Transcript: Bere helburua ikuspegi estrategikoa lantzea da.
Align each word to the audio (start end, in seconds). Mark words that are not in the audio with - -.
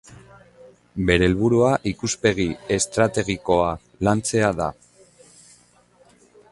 Bere 1.09 1.27
helburua 1.31 1.69
ikuspegi 1.91 2.47
estrategikoa 2.79 3.69
lantzea 4.09 4.53
da. 4.63 4.71